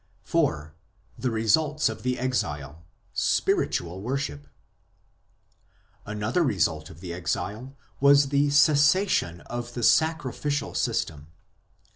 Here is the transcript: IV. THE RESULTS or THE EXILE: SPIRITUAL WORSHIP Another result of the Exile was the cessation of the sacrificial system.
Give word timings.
IV. 0.25 0.71
THE 1.19 1.29
RESULTS 1.29 1.87
or 1.87 1.93
THE 1.93 2.17
EXILE: 2.17 2.81
SPIRITUAL 3.13 4.01
WORSHIP 4.01 4.47
Another 6.07 6.41
result 6.43 6.89
of 6.89 7.01
the 7.01 7.13
Exile 7.13 7.75
was 7.99 8.29
the 8.29 8.49
cessation 8.49 9.41
of 9.41 9.75
the 9.75 9.83
sacrificial 9.83 10.73
system. 10.73 11.27